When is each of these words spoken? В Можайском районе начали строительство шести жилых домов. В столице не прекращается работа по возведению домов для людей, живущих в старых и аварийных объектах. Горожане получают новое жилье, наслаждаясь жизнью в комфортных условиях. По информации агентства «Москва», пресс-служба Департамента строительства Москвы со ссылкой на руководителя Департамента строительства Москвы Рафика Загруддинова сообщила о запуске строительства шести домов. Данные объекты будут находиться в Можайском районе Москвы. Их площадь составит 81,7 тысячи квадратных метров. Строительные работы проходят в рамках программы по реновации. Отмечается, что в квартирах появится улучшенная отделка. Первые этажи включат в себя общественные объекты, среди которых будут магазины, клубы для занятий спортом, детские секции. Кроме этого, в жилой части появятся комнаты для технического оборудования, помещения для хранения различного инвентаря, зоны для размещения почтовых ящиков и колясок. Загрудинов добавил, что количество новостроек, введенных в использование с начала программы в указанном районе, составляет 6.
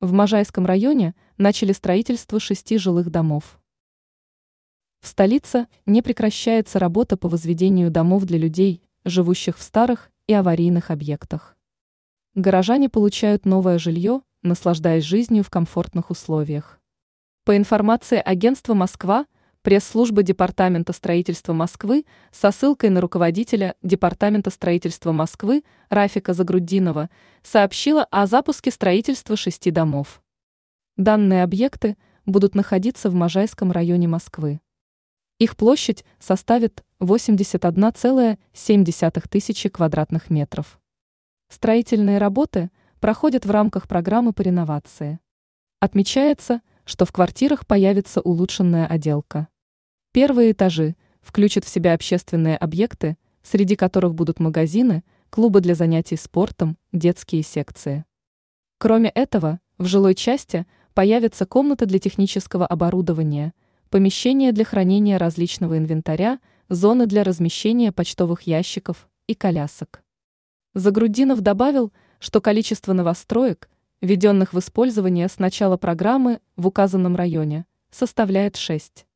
В 0.00 0.12
Можайском 0.12 0.64
районе 0.64 1.16
начали 1.38 1.72
строительство 1.72 2.38
шести 2.38 2.78
жилых 2.78 3.10
домов. 3.10 3.58
В 5.00 5.08
столице 5.08 5.66
не 5.86 6.02
прекращается 6.02 6.78
работа 6.78 7.16
по 7.16 7.28
возведению 7.28 7.90
домов 7.90 8.22
для 8.22 8.38
людей, 8.38 8.80
живущих 9.04 9.58
в 9.58 9.62
старых 9.62 10.12
и 10.28 10.34
аварийных 10.34 10.92
объектах. 10.92 11.56
Горожане 12.36 12.88
получают 12.88 13.44
новое 13.44 13.80
жилье, 13.80 14.22
наслаждаясь 14.42 15.02
жизнью 15.02 15.42
в 15.42 15.50
комфортных 15.50 16.10
условиях. 16.10 16.80
По 17.44 17.56
информации 17.56 18.22
агентства 18.24 18.74
«Москва», 18.74 19.26
пресс-служба 19.62 20.22
Департамента 20.22 20.92
строительства 20.92 21.52
Москвы 21.52 22.04
со 22.30 22.50
ссылкой 22.50 22.90
на 22.90 23.00
руководителя 23.00 23.74
Департамента 23.82 24.50
строительства 24.50 25.12
Москвы 25.12 25.64
Рафика 25.90 26.34
Загруддинова 26.34 27.10
сообщила 27.42 28.04
о 28.04 28.26
запуске 28.26 28.70
строительства 28.70 29.36
шести 29.36 29.70
домов. 29.70 30.22
Данные 30.96 31.42
объекты 31.42 31.96
будут 32.26 32.54
находиться 32.54 33.10
в 33.10 33.14
Можайском 33.14 33.72
районе 33.72 34.08
Москвы. 34.08 34.60
Их 35.38 35.56
площадь 35.56 36.04
составит 36.18 36.84
81,7 37.00 39.28
тысячи 39.28 39.68
квадратных 39.68 40.30
метров. 40.30 40.80
Строительные 41.48 42.18
работы 42.18 42.70
проходят 43.00 43.46
в 43.46 43.50
рамках 43.50 43.86
программы 43.86 44.32
по 44.32 44.42
реновации. 44.42 45.20
Отмечается, 45.80 46.60
что 46.88 47.04
в 47.04 47.12
квартирах 47.12 47.66
появится 47.66 48.22
улучшенная 48.22 48.86
отделка. 48.86 49.48
Первые 50.12 50.52
этажи 50.52 50.96
включат 51.20 51.66
в 51.66 51.68
себя 51.68 51.92
общественные 51.92 52.56
объекты, 52.56 53.18
среди 53.42 53.76
которых 53.76 54.14
будут 54.14 54.40
магазины, 54.40 55.04
клубы 55.28 55.60
для 55.60 55.74
занятий 55.74 56.16
спортом, 56.16 56.78
детские 56.90 57.42
секции. 57.42 58.06
Кроме 58.78 59.10
этого, 59.10 59.60
в 59.76 59.84
жилой 59.84 60.14
части 60.14 60.66
появятся 60.94 61.44
комнаты 61.44 61.84
для 61.84 61.98
технического 61.98 62.66
оборудования, 62.66 63.52
помещения 63.90 64.50
для 64.52 64.64
хранения 64.64 65.18
различного 65.18 65.76
инвентаря, 65.76 66.40
зоны 66.70 67.04
для 67.04 67.22
размещения 67.22 67.92
почтовых 67.92 68.42
ящиков 68.42 69.10
и 69.26 69.34
колясок. 69.34 70.02
Загрудинов 70.72 71.42
добавил, 71.42 71.92
что 72.18 72.40
количество 72.40 72.94
новостроек, 72.94 73.68
введенных 74.00 74.52
в 74.52 74.58
использование 74.58 75.28
с 75.28 75.38
начала 75.38 75.76
программы 75.76 76.40
в 76.56 76.66
указанном 76.66 77.16
районе, 77.16 77.66
составляет 77.90 78.56
6. 78.56 79.07